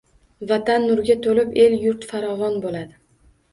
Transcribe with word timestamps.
Vatan 0.51 0.87
nurga 0.91 1.17
to’lib, 1.27 1.53
elu 1.65 1.79
yurt 1.85 2.09
faravon 2.15 2.61
bo’ladi. 2.67 3.01